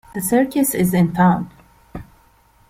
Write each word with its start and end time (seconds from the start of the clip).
The 0.15 0.19
circus 0.21 0.73
is 0.73 0.95
in 0.95 1.13
town!. 1.13 1.51